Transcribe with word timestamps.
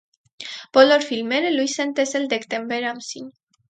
Բոլոր 0.77 1.05
ֆիլմերը 1.11 1.53
լույս 1.59 1.79
են 1.87 1.95
տեսել 2.03 2.29
դեկտեմբեր 2.35 2.93
ամսին։ 2.97 3.35